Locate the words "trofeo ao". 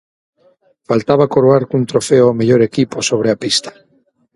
1.91-2.37